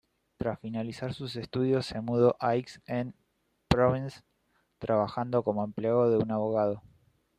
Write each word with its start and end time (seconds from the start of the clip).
Tras 0.37 0.59
finalizar 0.59 1.13
sus 1.13 1.35
estudios 1.35 1.85
se 1.85 2.01
mudó 2.01 2.35
a 2.39 2.47
Aix-en-Provence, 2.53 4.21
trabajando 4.79 5.43
como 5.43 5.63
empleado 5.63 6.09
de 6.09 6.17
un 6.17 6.31
abogado. 6.31 6.81